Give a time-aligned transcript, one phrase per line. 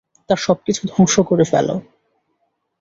[0.29, 1.75] আর সবকিছু ধ্বংস করে ফেলো!